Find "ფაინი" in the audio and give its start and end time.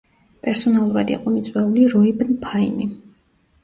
2.51-2.95